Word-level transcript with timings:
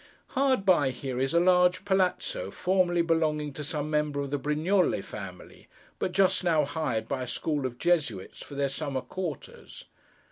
Hard 0.29 0.65
by 0.65 0.89
here 0.89 1.19
is 1.19 1.35
a 1.35 1.39
large 1.39 1.85
Palazzo, 1.85 2.49
formerly 2.49 3.03
belonging 3.03 3.53
to 3.53 3.63
some 3.63 3.87
member 3.91 4.19
of 4.21 4.31
the 4.31 4.39
Brignole 4.39 5.03
family, 5.03 5.67
but 5.99 6.11
just 6.11 6.43
now 6.43 6.65
hired 6.65 7.07
by 7.07 7.21
a 7.21 7.27
school 7.27 7.67
of 7.67 7.77
Jesuits 7.77 8.41
for 8.41 8.55
their 8.55 8.67
summer 8.69 9.01
quarters. 9.01 9.85